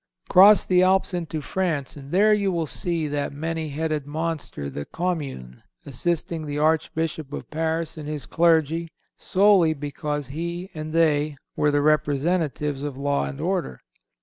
[0.29, 4.83] Cross the Alps into France and there you will see that many headed monster, the
[4.83, 11.69] Commune, assassinating the Archbishop of Paris and his clergy, solely because he and they were
[11.69, 13.79] the representatives of law and order.